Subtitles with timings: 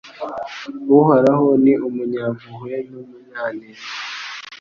[0.97, 3.89] Uhoraho ni umunyampuhwe n’umunyaneza